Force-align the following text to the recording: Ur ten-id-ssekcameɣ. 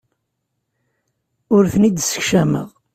Ur 1.55 1.63
ten-id-ssekcameɣ. 1.73 2.67